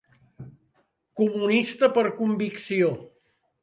Comunista 1.21 1.93
per 2.01 2.07
convicció. 2.25 2.95